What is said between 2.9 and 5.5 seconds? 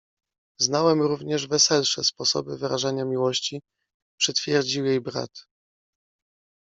miłości— przytwierdził jej brat.